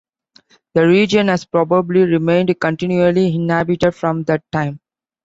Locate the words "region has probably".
0.87-2.01